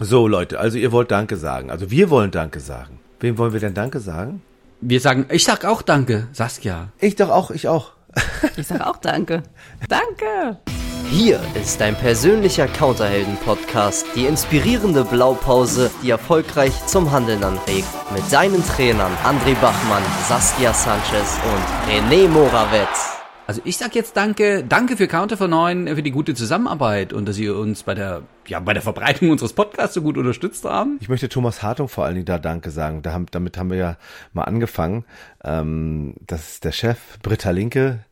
[0.00, 1.70] So, Leute, also ihr wollt Danke sagen.
[1.70, 2.98] Also wir wollen Danke sagen.
[3.20, 4.42] Wem wollen wir denn Danke sagen?
[4.80, 6.88] Wir sagen, ich sag auch Danke, Saskia.
[6.98, 7.92] Ich doch auch, ich auch.
[8.56, 9.42] Ich sag auch Danke.
[9.88, 10.58] Danke.
[11.10, 17.86] Hier ist dein persönlicher Counterhelden-Podcast, die inspirierende Blaupause, die erfolgreich zum Handeln anregt.
[18.12, 23.13] Mit deinen Trainern André Bachmann, Saskia Sanchez und René Morawetz.
[23.46, 27.28] Also ich sag jetzt Danke, Danke für Counter for 9, für die gute Zusammenarbeit und
[27.28, 30.96] dass Sie uns bei der, ja, bei der Verbreitung unseres Podcasts so gut unterstützt haben.
[31.00, 33.02] Ich möchte Thomas Hartung vor allen Dingen da Danke sagen.
[33.02, 33.96] Da haben, damit haben wir ja
[34.32, 35.04] mal angefangen.
[35.42, 38.04] Ähm, das ist der Chef, Britta Linke,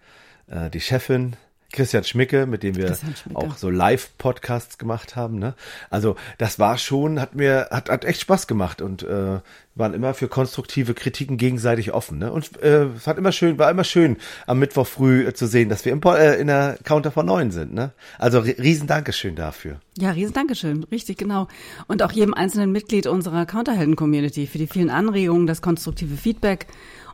[0.48, 1.36] äh, die Chefin,
[1.72, 2.96] Christian Schmicke, mit dem wir
[3.34, 5.38] auch so Live-Podcasts gemacht haben.
[5.38, 5.54] Ne?
[5.90, 9.40] Also das war schon, hat mir, hat, hat echt Spaß gemacht und äh,
[9.74, 12.18] waren immer für konstruktive Kritiken gegenseitig offen.
[12.18, 12.30] Ne?
[12.30, 15.68] Und äh, es hat immer schön, war immer schön, am Mittwoch früh äh, zu sehen,
[15.70, 17.72] dass wir im, äh, in der Counter von 9 sind.
[17.72, 17.92] Ne?
[18.18, 19.80] Also ri- riesen Dankeschön dafür.
[19.98, 20.84] Ja, riesen Dankeschön.
[20.84, 21.48] Richtig, genau.
[21.86, 26.66] Und auch jedem einzelnen Mitglied unserer Counterhelden-Community für die vielen Anregungen, das konstruktive Feedback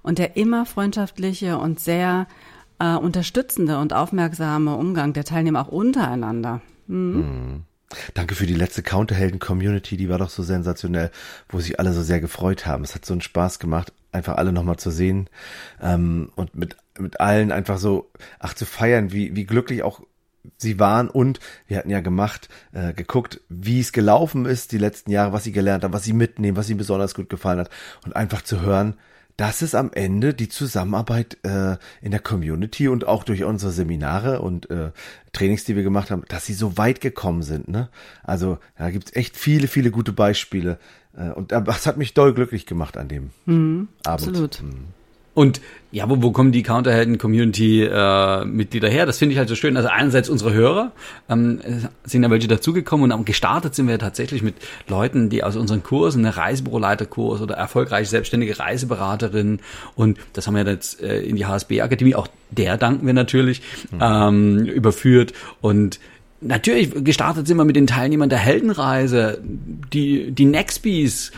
[0.03, 2.27] und der immer freundschaftliche und sehr
[2.79, 6.61] äh, unterstützende und aufmerksame Umgang der Teilnehmer auch untereinander.
[8.15, 11.11] Danke für die letzte Counterhelden-Community, die war doch so sensationell,
[11.49, 12.85] wo sich alle so sehr gefreut haben.
[12.85, 15.29] Es hat so einen Spaß gemacht, einfach alle nochmal zu sehen
[15.81, 20.03] ähm, und mit, mit allen einfach so, ach, zu feiern, wie, wie glücklich auch
[20.57, 25.11] sie waren und wir hatten ja gemacht, äh, geguckt, wie es gelaufen ist die letzten
[25.11, 27.71] Jahre, was sie gelernt haben, was sie mitnehmen, was ihnen besonders gut gefallen hat
[28.05, 28.95] und einfach zu hören,
[29.39, 34.43] dass es am Ende die Zusammenarbeit äh, in der Community und auch durch unsere Seminare
[34.43, 34.91] und äh,
[35.33, 37.69] Trainings, die wir gemacht haben, dass sie so weit gekommen sind.
[37.69, 37.89] Ne?
[38.25, 40.81] Also da gibt's echt viele, viele gute Beispiele.
[41.17, 43.31] Äh, und das hat mich doll glücklich gemacht an dem
[44.05, 44.29] Abend.
[44.29, 44.63] absolut.
[45.39, 45.61] Und
[45.93, 49.07] ja, wo, wo kommen die Counterhelden-Community-Mitglieder her?
[49.07, 49.77] Das finde ich halt so schön.
[49.77, 50.91] Also einerseits unsere Hörer,
[51.29, 51.61] ähm,
[52.03, 54.57] sind ja welche dazugekommen und gestartet sind wir tatsächlich mit
[54.89, 59.61] Leuten, die aus unseren Kursen, eine Reisebüroleiterkurs oder erfolgreich selbstständige Reiseberaterin
[59.95, 63.63] und das haben wir jetzt äh, in die HSB-Akademie, auch der danken wir natürlich,
[64.01, 66.01] ähm, überführt und
[66.41, 71.33] Natürlich gestartet sind wir mit den Teilnehmern der Heldenreise, die, die Nextbees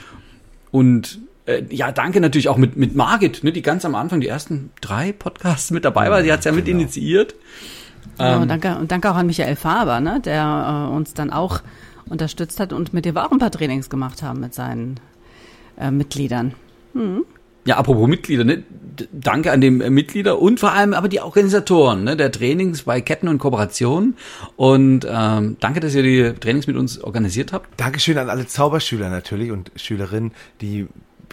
[0.71, 4.28] und äh, ja, danke natürlich auch mit, mit Margit, ne, die ganz am Anfang, die
[4.28, 6.22] ersten drei Podcasts mit dabei war.
[6.22, 7.34] Sie hat's ja mit initiiert.
[8.19, 11.60] Ja, und danke, und danke auch an Michael Faber, ne, der äh, uns dann auch
[12.09, 14.99] unterstützt hat und mit dem wir auch ein paar Trainings gemacht haben mit seinen
[15.78, 16.55] äh, Mitgliedern.
[17.65, 18.65] Ja, apropos Mitglieder, ne?
[19.12, 23.00] Danke an die äh, Mitglieder und vor allem aber die Organisatoren ne, der Trainings bei
[23.00, 24.16] Ketten und Kooperationen.
[24.56, 27.69] Und ähm, danke, dass ihr die Trainings mit uns organisiert habt.
[27.78, 30.89] Dankeschön an alle Zauberschüler natürlich und Schülerinnen, die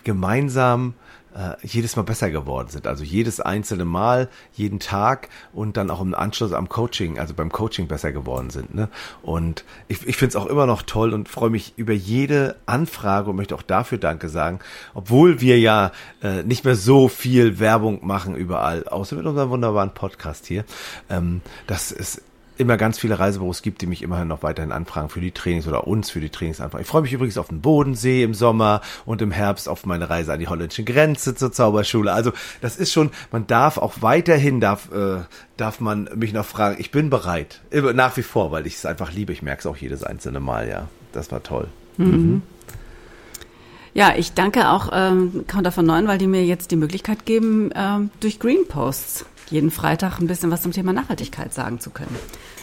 [0.07, 0.94] gemeinsam
[1.35, 2.88] äh, jedes Mal besser geworden sind.
[2.88, 7.51] Also jedes einzelne Mal, jeden Tag und dann auch im Anschluss am Coaching, also beim
[7.51, 8.73] Coaching besser geworden sind.
[8.73, 8.88] Ne?
[9.22, 13.29] Und ich, ich finde es auch immer noch toll und freue mich über jede Anfrage
[13.29, 14.59] und möchte auch dafür Danke sagen,
[14.94, 15.91] obwohl wir ja
[16.24, 20.63] äh, nicht mehr so viel Werbung machen überall, außer mit unserem wunderbaren Podcast hier.
[21.09, 22.22] Ähm, das ist
[22.57, 25.88] immer ganz viele Reisebüros gibt, die mich immerhin noch weiterhin anfragen für die Trainings oder
[25.88, 26.84] uns für die Trainings anfragen.
[26.84, 30.34] Ich freue mich übrigens auf den Bodensee im Sommer und im Herbst auf meine Reise
[30.34, 32.12] an die holländische Grenze zur Zauberschule.
[32.12, 32.31] Also
[32.62, 35.23] das ist schon, man darf auch weiterhin, darf, äh,
[35.57, 36.78] darf man mich noch fragen.
[36.79, 39.34] Ich bin bereit, immer, nach wie vor, weil ich es einfach liebe.
[39.34, 40.88] Ich merke es auch jedes einzelne Mal, ja.
[41.13, 41.68] Das war toll.
[43.94, 47.72] Ja, ich danke auch ähm, Counter von 9, weil die mir jetzt die Möglichkeit geben,
[47.74, 52.15] ähm, durch Green Posts jeden Freitag ein bisschen was zum Thema Nachhaltigkeit sagen zu können.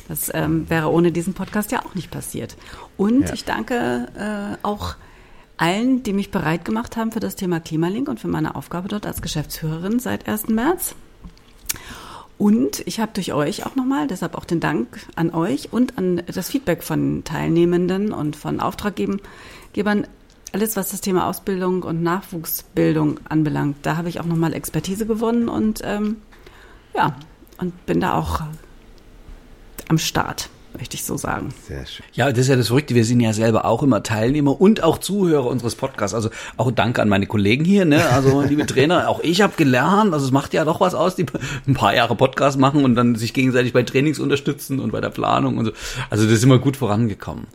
[0.08, 2.56] Das ähm, wäre ohne diesen Podcast ja auch nicht passiert.
[2.96, 3.34] Und Ja.
[3.34, 4.96] ich danke äh, auch
[5.56, 9.06] allen, die mich bereit gemacht haben für das Thema Klimalink und für meine Aufgabe dort
[9.06, 10.48] als Geschäftsführerin seit 1.
[10.48, 10.94] März.
[12.36, 16.22] Und ich habe durch euch auch nochmal, deshalb auch den Dank an euch und an
[16.26, 20.06] das Feedback von Teilnehmenden und von Auftraggebern,
[20.52, 25.48] alles was das Thema Ausbildung und Nachwuchsbildung anbelangt, da habe ich auch nochmal Expertise gewonnen
[25.48, 26.16] und ähm,
[26.94, 27.16] ja,
[27.58, 28.40] und bin da auch
[29.88, 31.52] am Start, möchte ich so sagen.
[31.66, 32.04] Sehr schön.
[32.12, 32.94] Ja, das ist ja das Verrückte.
[32.94, 36.14] Wir sind ja selber auch immer Teilnehmer und auch Zuhörer unseres Podcasts.
[36.14, 37.84] Also auch danke an meine Kollegen hier.
[37.84, 38.08] Ne?
[38.08, 40.12] Also liebe Trainer, auch ich habe gelernt.
[40.12, 41.26] Also es macht ja doch was aus, die
[41.66, 45.10] ein paar Jahre Podcast machen und dann sich gegenseitig bei Trainings unterstützen und bei der
[45.10, 45.72] Planung und so.
[46.10, 47.46] Also das ist immer gut vorangekommen.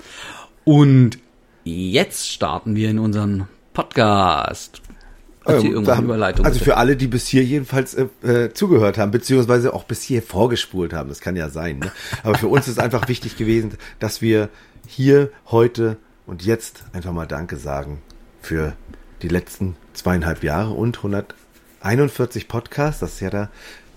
[0.64, 1.18] Und
[1.64, 4.82] jetzt starten wir in unseren Podcast.
[5.58, 6.46] Hier Ähm, irgendwo da eine haben- Überleitung?
[6.46, 6.66] also bitte?
[6.72, 10.94] für alle, die bis hier jedenfalls äh, äh, zugehört haben, beziehungsweise auch bis hier vorgespult
[10.94, 11.80] haben, das kann ja sein.
[11.80, 11.92] Ne?
[12.24, 14.50] Aber für uns ist einfach wichtig gewesen, dass wir
[14.88, 18.02] hier heute und jetzt einfach mal Danke sagen
[18.42, 18.74] für
[19.22, 23.00] die letzten zweieinhalb Jahre und 141 Podcasts.
[23.02, 23.50] Das ist ja der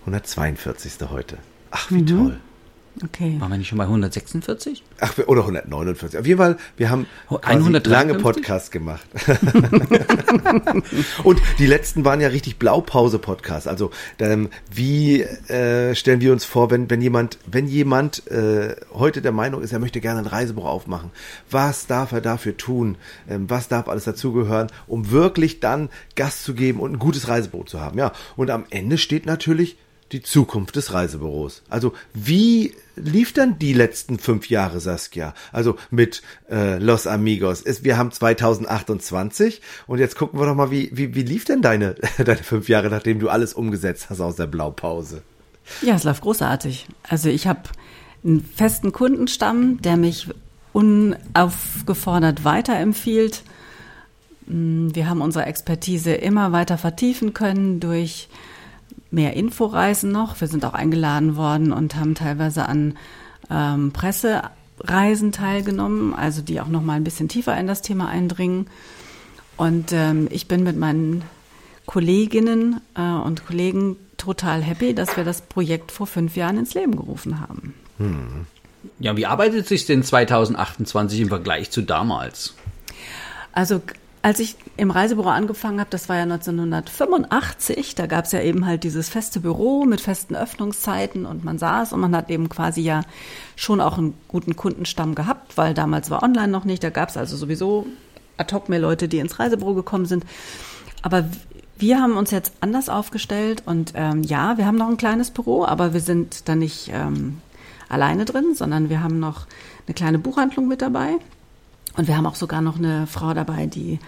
[0.06, 1.08] 142.
[1.10, 1.37] heute.
[1.70, 2.40] Ach, wie toll.
[3.03, 3.37] Okay.
[3.41, 4.85] Waren wir nicht schon bei 146?
[5.00, 6.21] Ach, oder 149.
[6.21, 7.91] Auf jeden Fall, wir haben quasi 153?
[7.91, 9.06] lange Podcasts gemacht.
[11.25, 13.67] Und die letzten waren ja richtig Blaupause-Podcasts.
[13.67, 19.23] Also, ähm, wie äh, stellen wir uns vor, wenn, wenn jemand, wenn jemand äh, heute
[19.23, 21.11] der Meinung ist, er möchte gerne ein Reisebuch aufmachen,
[21.50, 22.97] was darf er dafür tun?
[23.29, 27.65] Ähm, was darf alles dazugehören, um wirklich dann Gas zu geben und ein gutes Reisebuch
[27.65, 27.99] zu haben?
[27.99, 29.79] Ja, und am Ende steht natürlich
[30.12, 31.62] die Zukunft des Reisebüros.
[31.69, 35.35] Also wie lief dann die letzten fünf Jahre, Saskia?
[35.53, 37.62] Also mit äh, Los Amigos.
[37.62, 41.62] Ist, wir haben 2028 und jetzt gucken wir doch mal, wie, wie, wie lief denn
[41.62, 45.23] deine, deine fünf Jahre, nachdem du alles umgesetzt hast aus der Blaupause?
[45.81, 46.87] Ja, es läuft großartig.
[47.09, 47.62] Also ich habe
[48.25, 50.29] einen festen Kundenstamm, der mich
[50.73, 53.43] unaufgefordert weiterempfiehlt.
[54.47, 58.29] Mm, Wir haben unsere Expertise immer weiter vertiefen können durch
[59.12, 60.41] mehr Inforeisen noch.
[60.41, 62.97] Wir sind auch eingeladen worden und haben teilweise an
[63.50, 68.67] ähm, Pressereisen teilgenommen, also die auch noch mal ein bisschen tiefer in das Thema eindringen.
[69.56, 71.23] Und ähm, ich bin mit meinen
[71.87, 76.97] Kolleginnen äh, und Kollegen total happy, dass wir das Projekt vor fünf Jahren ins Leben
[76.97, 77.75] gerufen haben.
[78.99, 82.55] Ja, wie arbeitet sich denn 2028 im Vergleich zu damals?
[83.53, 83.81] Also
[84.23, 88.67] als ich im Reisebüro angefangen habe, das war ja 1985, da gab es ja eben
[88.67, 92.83] halt dieses feste Büro mit festen Öffnungszeiten und man saß und man hat eben quasi
[92.83, 93.03] ja
[93.57, 97.17] schon auch einen guten Kundenstamm gehabt, weil damals war online noch nicht, da gab es
[97.17, 97.87] also sowieso
[98.37, 100.25] ad hoc mehr Leute, die ins Reisebüro gekommen sind.
[101.03, 101.25] Aber
[101.77, 105.65] wir haben uns jetzt anders aufgestellt und ähm, ja, wir haben noch ein kleines Büro,
[105.65, 107.41] aber wir sind da nicht ähm,
[107.89, 109.47] alleine drin, sondern wir haben noch
[109.87, 111.17] eine kleine Buchhandlung mit dabei.
[111.97, 113.99] Und wir haben auch sogar noch eine Frau dabei, die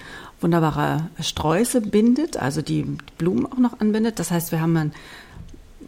[0.40, 2.84] wunderbare Sträuße bindet, also die
[3.18, 4.18] Blumen auch noch anbindet.
[4.18, 4.92] Das heißt, wir haben ein,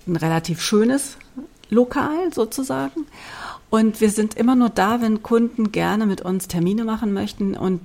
[0.06, 1.16] ein relativ schönes
[1.70, 3.06] Lokal sozusagen.
[3.70, 7.80] Und wir sind immer nur da, wenn Kunden gerne mit uns Termine machen möchten und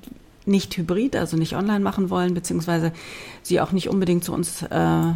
[0.45, 2.91] nicht hybrid, also nicht online machen wollen, beziehungsweise
[3.43, 5.13] sie auch nicht unbedingt zu uns äh,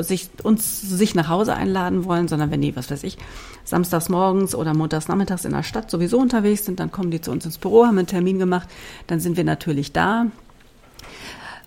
[0.00, 3.18] sich, uns sich nach Hause einladen wollen, sondern wenn die, was weiß ich,
[3.64, 7.30] samstags morgens oder montags nachmittags in der Stadt sowieso unterwegs sind, dann kommen die zu
[7.30, 8.68] uns ins Büro, haben einen Termin gemacht,
[9.06, 10.26] dann sind wir natürlich da.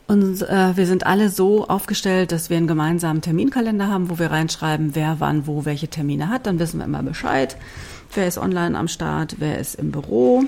[0.07, 4.29] Und äh, wir sind alle so aufgestellt, dass wir einen gemeinsamen Terminkalender haben, wo wir
[4.29, 6.47] reinschreiben, wer wann wo welche Termine hat.
[6.47, 7.55] Dann wissen wir immer Bescheid.
[8.13, 10.43] Wer ist online am Start, wer ist im Büro.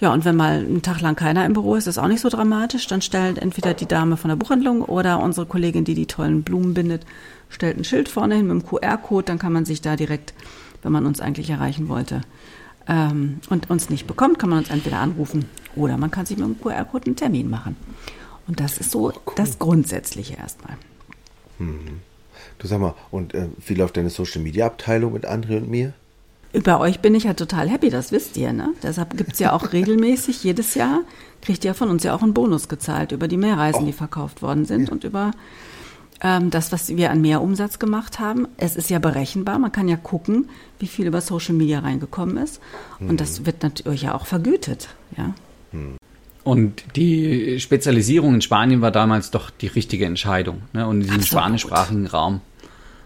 [0.00, 2.28] Ja, und wenn mal einen Tag lang keiner im Büro ist, ist auch nicht so
[2.28, 2.86] dramatisch.
[2.86, 6.74] Dann stellt entweder die Dame von der Buchhandlung oder unsere Kollegin, die die tollen Blumen
[6.74, 7.04] bindet,
[7.48, 9.24] stellt ein Schild vorne hin mit dem QR-Code.
[9.24, 10.34] Dann kann man sich da direkt,
[10.82, 12.20] wenn man uns eigentlich erreichen wollte
[12.88, 15.44] ähm, und uns nicht bekommt, kann man uns entweder anrufen
[15.76, 17.76] oder man kann sich mit dem QR-Code einen Termin machen.
[18.46, 20.76] Und das ist so das Grundsätzliche erstmal.
[22.58, 25.92] Du sag mal, und äh, wie läuft deine Social Media Abteilung mit André und mir?
[26.52, 28.72] Über euch bin ich ja total happy, das wisst ihr, ne?
[28.82, 31.00] Deshalb gibt's ja auch regelmäßig jedes Jahr,
[31.42, 34.64] kriegt ihr von uns ja auch einen Bonus gezahlt über die Mehrreisen, die verkauft worden
[34.64, 35.32] sind und über
[36.20, 38.48] ähm, das, was wir an Mehrumsatz gemacht haben.
[38.56, 40.48] Es ist ja berechenbar, man kann ja gucken,
[40.78, 42.60] wie viel über Social Media reingekommen ist.
[42.98, 45.34] Und das wird natürlich ja auch vergütet, ja.
[46.44, 50.62] Und die Spezialisierung in Spanien war damals doch die richtige Entscheidung.
[50.72, 50.86] Ne?
[50.86, 51.42] Und in diesem Absolut.
[51.42, 52.40] spanischsprachigen Raum.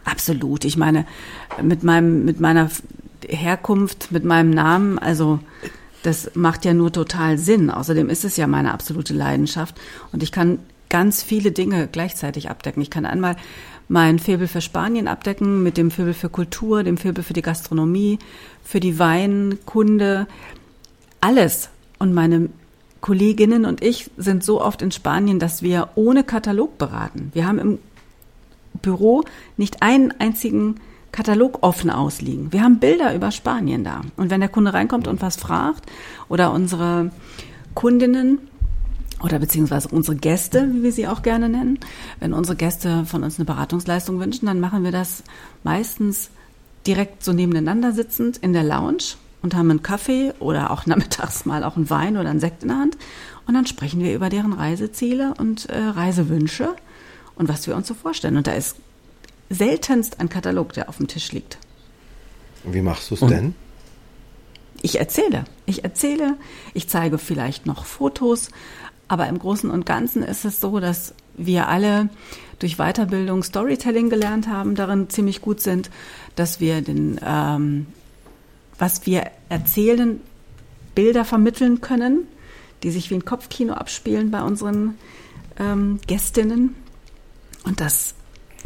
[0.04, 0.64] Absolut.
[0.64, 1.06] Ich meine,
[1.60, 2.70] mit meinem, mit meiner
[3.28, 5.40] Herkunft, mit meinem Namen, also
[6.02, 7.70] das macht ja nur total Sinn.
[7.70, 9.80] Außerdem ist es ja meine absolute Leidenschaft
[10.12, 10.58] und ich kann
[10.88, 12.82] ganz viele Dinge gleichzeitig abdecken.
[12.82, 13.36] Ich kann einmal
[13.88, 18.18] mein Faible für Spanien abdecken mit dem Faible für Kultur, dem Faible für die Gastronomie,
[18.62, 20.26] für die Weinkunde,
[21.20, 21.70] alles.
[21.98, 22.50] Und meine
[23.00, 27.30] Kolleginnen und ich sind so oft in Spanien, dass wir ohne Katalog beraten.
[27.32, 27.78] Wir haben im
[28.80, 29.24] Büro
[29.56, 30.76] nicht einen einzigen
[31.12, 32.52] Katalog offen ausliegen.
[32.52, 34.00] Wir haben Bilder über Spanien da.
[34.16, 35.84] Und wenn der Kunde reinkommt und was fragt
[36.28, 37.10] oder unsere
[37.74, 38.38] Kundinnen
[39.22, 41.78] oder beziehungsweise unsere Gäste, wie wir sie auch gerne nennen,
[42.18, 45.22] wenn unsere Gäste von uns eine Beratungsleistung wünschen, dann machen wir das
[45.62, 46.30] meistens
[46.86, 51.62] direkt so nebeneinander sitzend in der Lounge und haben einen Kaffee oder auch nachmittags mal
[51.62, 52.96] auch einen Wein oder einen Sekt in der Hand.
[53.46, 56.74] Und dann sprechen wir über deren Reiseziele und äh, Reisewünsche
[57.34, 58.36] und was wir uns so vorstellen.
[58.36, 58.76] Und da ist
[59.52, 61.58] seltenst ein Katalog, der auf dem Tisch liegt.
[62.64, 63.54] Und wie machst du es denn?
[64.82, 65.44] Ich erzähle.
[65.66, 66.36] Ich erzähle,
[66.74, 68.50] ich zeige vielleicht noch Fotos,
[69.08, 72.08] aber im Großen und Ganzen ist es so, dass wir alle
[72.58, 75.90] durch Weiterbildung Storytelling gelernt haben, darin ziemlich gut sind,
[76.36, 77.86] dass wir den, ähm,
[78.78, 80.20] was wir erzählen,
[80.94, 82.26] Bilder vermitteln können,
[82.82, 84.96] die sich wie ein Kopfkino abspielen bei unseren
[85.58, 86.74] ähm, Gästinnen.
[87.64, 88.14] Und das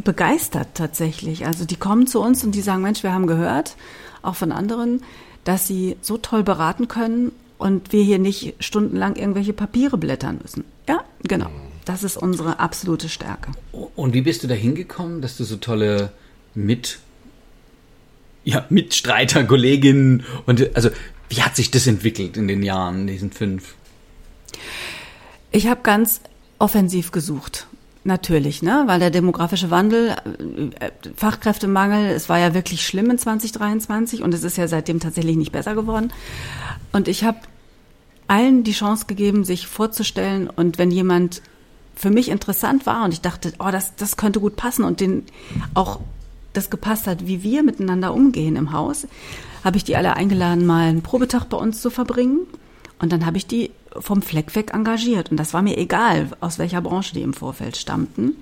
[0.04, 1.46] begeistert tatsächlich.
[1.46, 3.76] Also die kommen zu uns und die sagen, Mensch, wir haben gehört,
[4.22, 5.02] auch von anderen,
[5.44, 10.64] dass sie so toll beraten können und wir hier nicht stundenlang irgendwelche Papiere blättern müssen.
[10.88, 11.50] Ja, genau.
[11.84, 13.52] Das ist unsere absolute Stärke.
[13.94, 16.10] Und wie bist du da hingekommen, dass du so tolle
[16.54, 16.98] Mit,
[18.44, 20.90] ja, Mitstreiter, Kolleginnen und also
[21.28, 23.74] wie hat sich das entwickelt in den Jahren, diesen fünf?
[25.50, 26.20] Ich habe ganz
[26.58, 27.66] offensiv gesucht.
[28.06, 28.84] Natürlich, ne?
[28.86, 30.14] weil der demografische Wandel,
[30.78, 35.36] äh, Fachkräftemangel, es war ja wirklich schlimm in 2023 und es ist ja seitdem tatsächlich
[35.36, 36.12] nicht besser geworden.
[36.92, 37.38] Und ich habe
[38.28, 41.42] allen die Chance gegeben, sich vorzustellen und wenn jemand
[41.96, 45.24] für mich interessant war und ich dachte, oh, das, das könnte gut passen und den
[45.74, 45.98] auch
[46.52, 49.08] das gepasst hat, wie wir miteinander umgehen im Haus,
[49.64, 52.46] habe ich die alle eingeladen, mal einen Probetag bei uns zu verbringen.
[52.98, 55.30] Und dann habe ich die vom Fleck weg engagiert.
[55.30, 58.36] Und das war mir egal, aus welcher Branche die im Vorfeld stammten.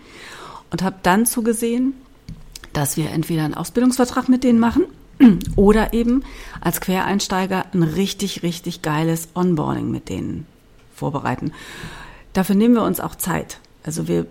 [0.71, 1.95] Und habe dann zugesehen,
[2.73, 4.85] dass wir entweder einen Ausbildungsvertrag mit denen machen
[5.57, 6.25] oder eben
[6.61, 10.47] als Quereinsteiger ein richtig, richtig geiles Onboarding mit denen
[10.95, 11.53] vorbereiten.
[12.33, 13.59] Dafür nehmen wir uns auch Zeit.
[13.85, 14.27] Also wir,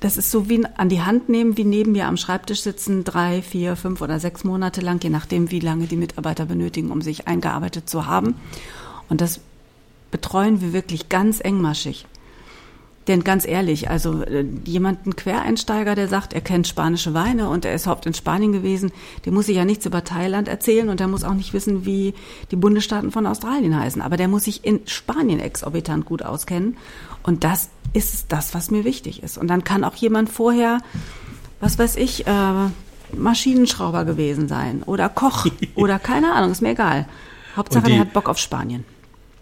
[0.00, 3.40] das ist so wie an die Hand nehmen, wie neben mir am Schreibtisch sitzen, drei,
[3.40, 7.28] vier, fünf oder sechs Monate lang, je nachdem, wie lange die Mitarbeiter benötigen, um sich
[7.28, 8.34] eingearbeitet zu haben.
[9.08, 9.40] Und das
[10.10, 12.06] betreuen wir wirklich ganz engmaschig.
[13.08, 17.74] Denn ganz ehrlich, also äh, jemanden Quereinsteiger, der sagt, er kennt spanische Weine und er
[17.74, 18.92] ist oft in Spanien gewesen,
[19.24, 22.14] der muss sich ja nichts über Thailand erzählen und der muss auch nicht wissen, wie
[22.50, 24.02] die Bundesstaaten von Australien heißen.
[24.02, 26.76] Aber der muss sich in Spanien exorbitant gut auskennen.
[27.22, 29.38] Und das ist das, was mir wichtig ist.
[29.38, 30.78] Und dann kann auch jemand vorher,
[31.58, 32.68] was weiß ich, äh,
[33.16, 37.08] Maschinenschrauber gewesen sein oder Koch oder keine Ahnung, ist mir egal.
[37.56, 38.84] Hauptsache, die, der hat Bock auf Spanien.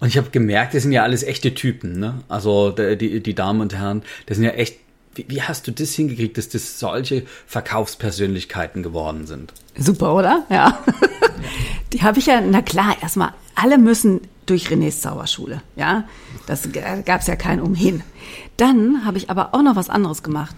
[0.01, 2.21] Und ich habe gemerkt, das sind ja alles echte Typen, ne?
[2.29, 4.79] Also die, die Damen und Herren, das sind ja echt.
[5.15, 9.53] Wie, wie hast du das hingekriegt, dass das solche Verkaufspersönlichkeiten geworden sind?
[9.77, 10.45] Super, oder?
[10.49, 10.79] Ja.
[11.93, 15.63] Die habe ich ja, na klar, erstmal, alle müssen durch Renés Zauberschule.
[15.75, 16.05] Ja,
[16.47, 18.03] das gab es ja kein Umhin.
[18.57, 20.55] Dann habe ich aber auch noch was anderes gemacht,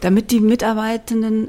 [0.00, 1.48] damit die Mitarbeitenden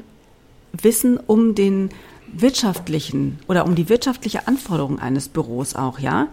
[0.72, 1.90] wissen um den
[2.32, 6.28] wirtschaftlichen oder um die wirtschaftliche Anforderung eines Büros auch, ja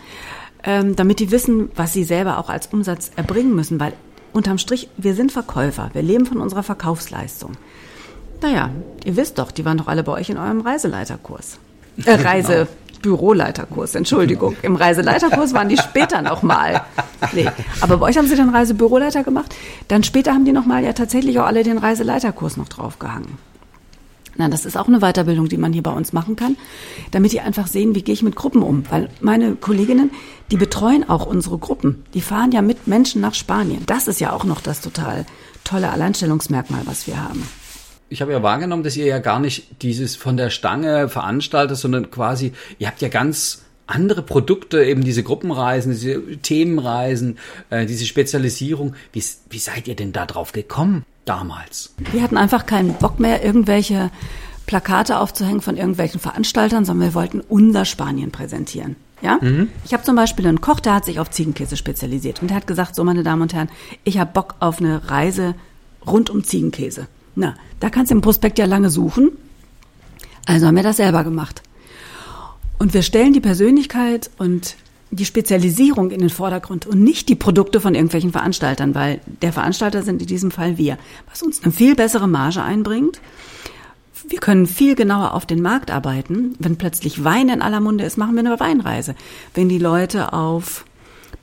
[0.63, 3.93] ähm, damit die wissen, was sie selber auch als Umsatz erbringen müssen, weil
[4.31, 7.51] unterm Strich, wir sind Verkäufer, wir leben von unserer Verkaufsleistung.
[8.41, 8.71] Naja,
[9.05, 11.59] ihr wisst doch, die waren doch alle bei euch in eurem Reiseleiterkurs.
[12.03, 14.55] Äh, Reisebüroleiterkurs, Entschuldigung.
[14.63, 16.81] Im Reiseleiterkurs waren die später nochmal.
[17.31, 19.55] Nee, aber bei euch haben sie den Reisebüroleiter gemacht.
[19.87, 23.37] Dann später haben die nochmal ja tatsächlich auch alle den Reiseleiterkurs noch draufgehangen.
[24.35, 26.57] Na, das ist auch eine Weiterbildung, die man hier bei uns machen kann,
[27.11, 28.83] damit die einfach sehen, wie gehe ich mit Gruppen um.
[28.89, 30.11] Weil meine Kolleginnen,
[30.51, 32.03] die betreuen auch unsere Gruppen.
[32.13, 33.83] Die fahren ja mit Menschen nach Spanien.
[33.85, 35.25] Das ist ja auch noch das total
[35.63, 37.47] tolle Alleinstellungsmerkmal, was wir haben.
[38.09, 42.11] Ich habe ja wahrgenommen, dass ihr ja gar nicht dieses von der Stange veranstaltet, sondern
[42.11, 47.37] quasi, ihr habt ja ganz andere Produkte, eben diese Gruppenreisen, diese Themenreisen,
[47.69, 48.95] äh, diese Spezialisierung.
[49.11, 51.05] Wie, wie seid ihr denn da drauf gekommen?
[51.25, 51.93] Damals?
[52.11, 54.11] Wir hatten einfach keinen Bock mehr, irgendwelche
[54.65, 58.95] Plakate aufzuhängen von irgendwelchen Veranstaltern, sondern wir wollten unser Spanien präsentieren.
[59.21, 59.39] Ja?
[59.41, 59.69] Mhm.
[59.85, 62.67] Ich habe zum Beispiel einen Koch, der hat sich auf Ziegenkäse spezialisiert und der hat
[62.67, 63.69] gesagt, so meine Damen und Herren,
[64.03, 65.55] ich habe Bock auf eine Reise
[66.05, 67.07] rund um Ziegenkäse.
[67.35, 69.31] Na, da kannst du im Prospekt ja lange suchen.
[70.45, 71.63] Also haben wir das selber gemacht.
[72.79, 74.75] Und wir stellen die Persönlichkeit und
[75.15, 80.03] die Spezialisierung in den Vordergrund und nicht die Produkte von irgendwelchen Veranstaltern, weil der Veranstalter
[80.03, 80.97] sind in diesem Fall wir,
[81.29, 83.19] was uns eine viel bessere Marge einbringt.
[84.27, 86.55] Wir können viel genauer auf den Markt arbeiten.
[86.59, 89.15] Wenn plötzlich Wein in aller Munde ist, machen wir eine Weinreise.
[89.53, 90.85] Wenn die Leute auf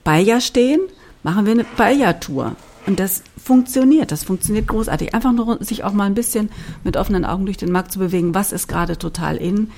[0.03, 0.81] Bayer stehen,
[1.21, 2.55] machen wir eine Bayer-Tour.
[2.87, 5.13] Und das funktioniert, das funktioniert großartig.
[5.13, 6.49] Einfach nur sich auch mal ein bisschen
[6.83, 8.33] mit offenen Augen durch den Markt zu bewegen.
[8.33, 9.71] Was ist gerade total in?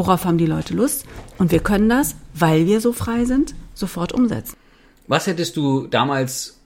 [0.00, 1.04] Worauf haben die Leute Lust?
[1.36, 4.56] Und wir können das, weil wir so frei sind, sofort umsetzen.
[5.08, 6.58] Was hättest du damals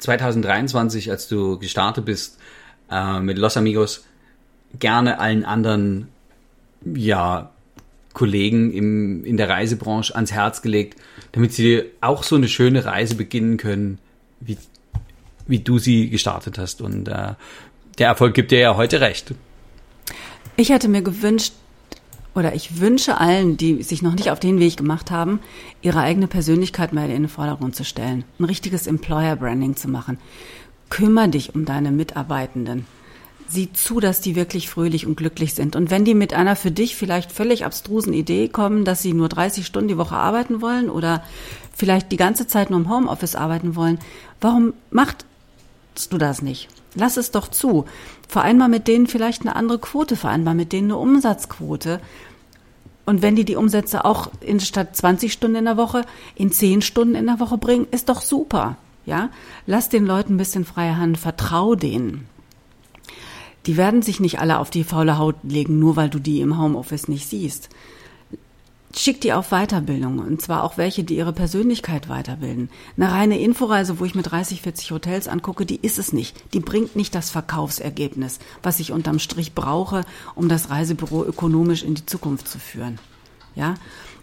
[0.00, 2.36] 2023, als du gestartet bist
[2.90, 4.04] äh, mit Los Amigos,
[4.78, 6.08] gerne allen anderen
[6.84, 7.52] ja,
[8.12, 11.00] Kollegen im, in der Reisebranche ans Herz gelegt,
[11.32, 13.98] damit sie auch so eine schöne Reise beginnen können,
[14.40, 14.58] wie,
[15.46, 16.82] wie du sie gestartet hast.
[16.82, 17.32] Und äh,
[17.96, 19.32] der Erfolg gibt dir ja heute recht.
[20.58, 21.54] Ich hätte mir gewünscht,
[22.34, 25.40] oder ich wünsche allen, die sich noch nicht auf den Weg gemacht haben,
[25.82, 30.18] ihre eigene Persönlichkeit mal in den Vordergrund zu stellen, ein richtiges Employer Branding zu machen.
[30.90, 32.86] Kümmer dich um deine Mitarbeitenden.
[33.48, 35.74] Sieh zu, dass die wirklich fröhlich und glücklich sind.
[35.74, 39.28] Und wenn die mit einer für dich vielleicht völlig abstrusen Idee kommen, dass sie nur
[39.28, 41.24] 30 Stunden die Woche arbeiten wollen oder
[41.74, 43.98] vielleicht die ganze Zeit nur im Homeoffice arbeiten wollen,
[44.40, 45.24] warum macht
[45.98, 46.68] machst du das nicht?
[46.98, 47.84] Lass es doch zu.
[48.28, 52.00] Vereinbar mit denen vielleicht eine andere Quote, vereinbar mit denen eine Umsatzquote.
[53.06, 56.82] Und wenn die die Umsätze auch in statt 20 Stunden in der Woche in 10
[56.82, 58.76] Stunden in der Woche bringen, ist doch super.
[59.06, 59.30] Ja,
[59.66, 62.26] lass den Leuten ein bisschen freie Hand, vertrau denen.
[63.66, 66.58] Die werden sich nicht alle auf die faule Haut legen, nur weil du die im
[66.58, 67.70] Homeoffice nicht siehst.
[68.96, 72.70] Schick die auf Weiterbildung und zwar auch welche, die ihre Persönlichkeit weiterbilden.
[72.96, 76.36] Eine reine Inforeise, wo ich mir 30, 40 Hotels angucke, die ist es nicht.
[76.54, 80.04] Die bringt nicht das Verkaufsergebnis, was ich unterm Strich brauche,
[80.34, 82.98] um das Reisebüro ökonomisch in die Zukunft zu führen.
[83.54, 83.74] Ja?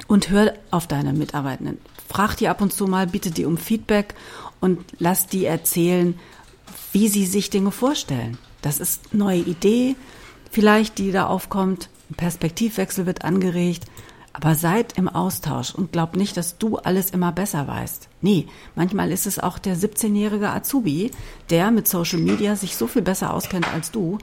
[0.07, 1.77] Und hör auf deine Mitarbeitenden.
[2.09, 4.15] Frag die ab und zu mal, bitte die um Feedback
[4.61, 6.17] und lass die erzählen,
[6.91, 8.37] wie sie sich Dinge vorstellen.
[8.61, 9.95] Das ist eine neue Idee,
[10.49, 11.89] vielleicht, die da aufkommt.
[12.09, 13.85] Ein Perspektivwechsel wird angeregt.
[14.37, 18.09] Aber seid im Austausch und glaubt nicht, dass du alles immer besser weißt.
[18.19, 21.11] Nee, manchmal ist es auch der 17-jährige Azubi,
[21.49, 24.17] der mit Social Media sich so viel besser auskennt als du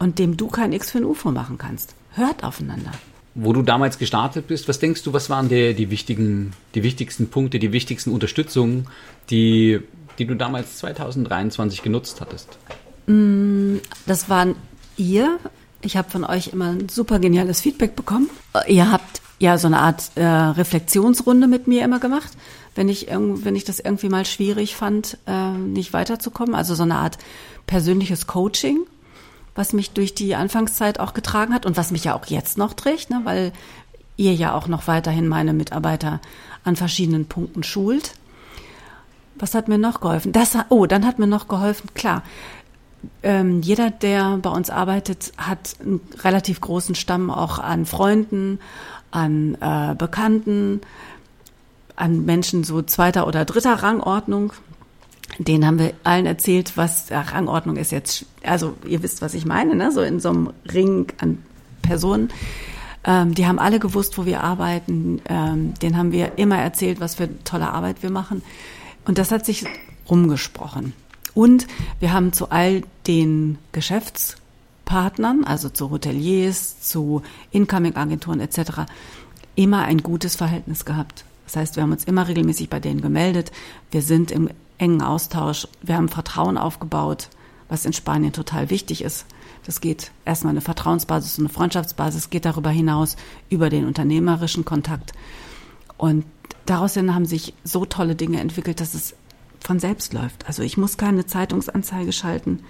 [0.00, 1.94] und dem du kein X für ein UFO machen kannst.
[2.14, 2.90] Hört aufeinander.
[3.36, 7.30] Wo du damals gestartet bist, was denkst du, was waren die, die, wichtigen, die wichtigsten
[7.30, 8.88] Punkte, die wichtigsten Unterstützungen,
[9.30, 9.78] die,
[10.18, 12.58] die du damals 2023 genutzt hattest?
[13.06, 14.56] Mm, das waren
[14.96, 15.38] ihr.
[15.80, 18.28] Ich habe von euch immer ein super geniales Feedback bekommen.
[18.66, 22.30] Ihr habt ja so eine Art äh, Reflexionsrunde mit mir immer gemacht,
[22.74, 26.54] wenn ich, wenn ich das irgendwie mal schwierig fand, äh, nicht weiterzukommen.
[26.54, 27.18] Also so eine Art
[27.66, 28.86] persönliches Coaching
[29.58, 32.74] was mich durch die Anfangszeit auch getragen hat und was mich ja auch jetzt noch
[32.74, 33.52] trägt, ne, weil
[34.16, 36.20] ihr ja auch noch weiterhin meine Mitarbeiter
[36.62, 38.14] an verschiedenen Punkten schult.
[39.34, 40.30] Was hat mir noch geholfen?
[40.30, 42.22] Das, oh, dann hat mir noch geholfen, klar,
[43.22, 48.58] ähm, jeder, der bei uns arbeitet, hat einen relativ großen Stamm auch an Freunden,
[49.10, 50.80] an äh, Bekannten,
[51.96, 54.52] an Menschen so zweiter oder dritter Rangordnung
[55.38, 59.44] den haben wir allen erzählt, was ach, Rangordnung ist jetzt, also ihr wisst, was ich
[59.44, 59.92] meine, ne?
[59.92, 61.42] so in so einem Ring an
[61.82, 62.30] Personen.
[63.04, 65.20] Ähm, die haben alle gewusst, wo wir arbeiten.
[65.28, 68.42] Ähm, den haben wir immer erzählt, was für tolle Arbeit wir machen.
[69.04, 69.64] Und das hat sich
[70.10, 70.92] rumgesprochen.
[71.38, 71.68] Und
[72.00, 78.90] wir haben zu all den Geschäftspartnern, also zu Hoteliers, zu Incoming-Agenturen etc.,
[79.54, 81.24] immer ein gutes Verhältnis gehabt.
[81.44, 83.52] Das heißt, wir haben uns immer regelmäßig bei denen gemeldet.
[83.92, 85.68] Wir sind im engen Austausch.
[85.80, 87.28] Wir haben Vertrauen aufgebaut,
[87.68, 89.24] was in Spanien total wichtig ist.
[89.64, 93.16] Das geht erstmal eine Vertrauensbasis und eine Freundschaftsbasis, geht darüber hinaus
[93.48, 95.12] über den unternehmerischen Kontakt.
[95.98, 96.24] Und
[96.66, 99.14] daraus haben sich so tolle Dinge entwickelt, dass es
[99.68, 100.46] von selbst läuft.
[100.46, 102.60] Also ich muss keine Zeitungsanzeige schalten.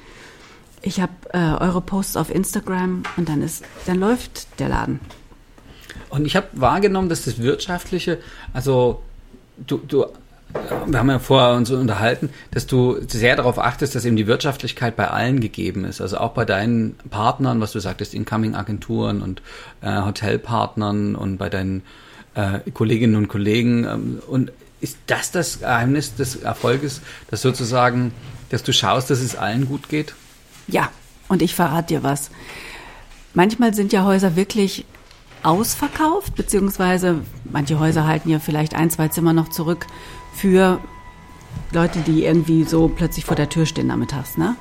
[0.83, 4.99] Ich habe äh, eure Posts auf Instagram und dann ist, dann läuft der Laden.
[6.09, 8.19] Und ich habe wahrgenommen, dass das Wirtschaftliche,
[8.53, 9.01] also
[9.59, 10.07] du, du
[10.87, 14.97] wir haben ja vorher uns unterhalten, dass du sehr darauf achtest, dass eben die Wirtschaftlichkeit
[14.97, 16.01] bei allen gegeben ist.
[16.01, 19.43] Also auch bei deinen Partnern, was du sagtest, Incoming-Agenturen und
[19.83, 21.83] äh, Hotelpartnern und bei deinen
[22.35, 23.85] äh, Kolleginnen und Kollegen.
[23.85, 28.13] Ähm, und ist das das Geheimnis des Erfolges, dass sozusagen,
[28.51, 30.15] dass du schaust, dass es allen gut geht?
[30.67, 30.91] Ja,
[31.29, 32.31] und ich verrate dir was.
[33.35, 34.85] Manchmal sind ja Häuser wirklich
[35.43, 39.87] ausverkauft, beziehungsweise manche Häuser halten ja vielleicht ein, zwei Zimmer noch zurück
[40.35, 40.81] für
[41.73, 44.57] Leute, die irgendwie so plötzlich vor der Tür stehen nachmittags, ne?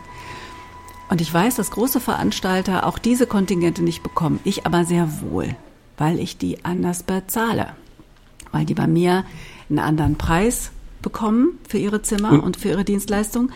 [1.09, 4.41] Und ich weiß, dass große Veranstalter auch diese Kontingente nicht bekommen.
[4.43, 5.55] Ich aber sehr wohl,
[5.97, 7.67] weil ich die anders bezahle.
[8.51, 9.23] Weil die bei mir
[9.69, 13.51] einen anderen Preis bekommen für ihre Zimmer und, und für ihre Dienstleistung,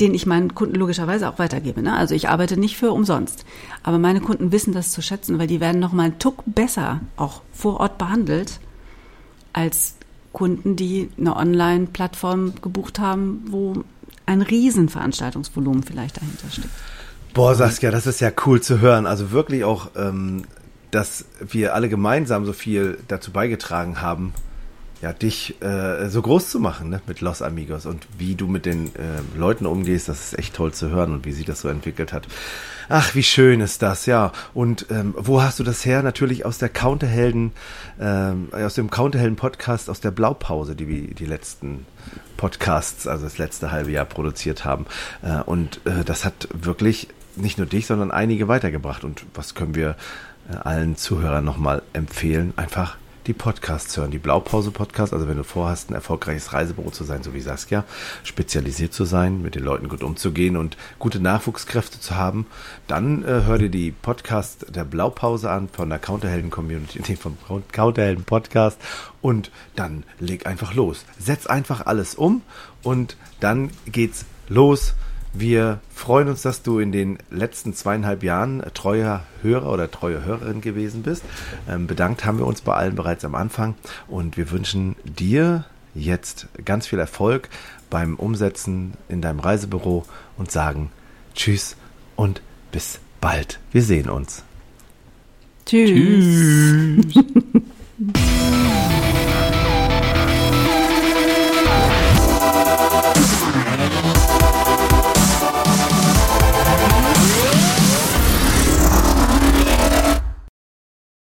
[0.00, 1.82] den ich meinen Kunden logischerweise auch weitergebe.
[1.82, 1.94] Ne?
[1.94, 3.44] Also ich arbeite nicht für umsonst.
[3.82, 7.00] Aber meine Kunden wissen das zu schätzen, weil die werden noch mal einen Tuck besser
[7.16, 8.60] auch vor Ort behandelt
[9.52, 9.94] als
[10.32, 13.84] Kunden, die eine Online-Plattform gebucht haben, wo
[14.24, 16.68] ein Riesenveranstaltungsvolumen vielleicht dahinter steckt.
[17.34, 19.06] Boah, Saskia, das ist ja cool zu hören.
[19.06, 20.44] Also wirklich auch, ähm,
[20.90, 24.32] dass wir alle gemeinsam so viel dazu beigetragen haben,
[25.02, 28.64] ja, dich äh, so groß zu machen ne, mit Los Amigos und wie du mit
[28.64, 31.68] den äh, Leuten umgehst, das ist echt toll zu hören und wie sich das so
[31.68, 32.28] entwickelt hat.
[32.88, 34.30] Ach, wie schön ist das, ja.
[34.54, 36.04] Und ähm, wo hast du das her?
[36.04, 37.52] Natürlich aus der Counterhelden,
[38.00, 41.84] ähm, aus dem Counterhelden-Podcast, aus der Blaupause, die wir die letzten
[42.36, 44.86] Podcasts, also das letzte halbe Jahr produziert haben.
[45.22, 49.02] Äh, und äh, das hat wirklich nicht nur dich, sondern einige weitergebracht.
[49.02, 49.96] Und was können wir
[50.48, 52.52] äh, allen Zuhörern nochmal empfehlen?
[52.54, 55.12] Einfach die Podcasts hören, die Blaupause-Podcast.
[55.12, 57.84] Also wenn du vorhast, ein erfolgreiches Reisebüro zu sein, so wie Saskia,
[58.24, 62.46] spezialisiert zu sein, mit den Leuten gut umzugehen und gute Nachwuchskräfte zu haben,
[62.86, 67.36] dann äh, hör dir die Podcast der Blaupause an von der Counterhelden-Community, nee, vom
[67.72, 68.78] Counterhelden-Podcast
[69.20, 71.04] und dann leg einfach los.
[71.18, 72.42] Setz einfach alles um
[72.82, 74.94] und dann geht's los
[75.34, 80.60] Wir freuen uns, dass du in den letzten zweieinhalb Jahren treuer Hörer oder treue Hörerin
[80.60, 81.24] gewesen bist.
[81.68, 83.74] Ähm, bedankt haben wir uns bei allen bereits am Anfang
[84.08, 85.64] und wir wünschen dir
[85.94, 87.48] jetzt ganz viel Erfolg
[87.88, 90.04] beim Umsetzen in deinem Reisebüro
[90.36, 90.90] und sagen
[91.34, 91.76] Tschüss
[92.16, 93.58] und bis bald.
[93.70, 94.44] Wir sehen uns.
[95.64, 97.06] Tschüss.
[97.06, 97.24] Tschüss.